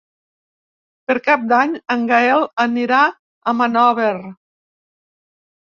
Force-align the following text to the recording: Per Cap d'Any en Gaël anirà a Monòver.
Per 1.11 1.15
Cap 1.27 1.43
d'Any 1.51 1.75
en 1.97 2.07
Gaël 2.13 2.47
anirà 2.65 3.03
a 3.13 3.55
Monòver. 3.61 4.13